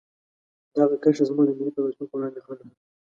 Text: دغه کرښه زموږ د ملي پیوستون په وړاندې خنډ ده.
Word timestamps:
دغه 0.77 0.95
کرښه 1.03 1.23
زموږ 1.29 1.45
د 1.47 1.51
ملي 1.57 1.71
پیوستون 1.75 2.07
په 2.09 2.15
وړاندې 2.17 2.39
خنډ 2.45 2.61
ده. 2.69 2.75